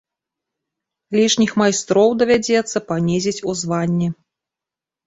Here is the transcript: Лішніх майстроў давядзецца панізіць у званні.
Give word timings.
Лішніх 1.17 1.51
майстроў 1.63 2.17
давядзецца 2.23 2.77
панізіць 2.89 3.39
у 3.51 3.57
званні. 3.65 4.15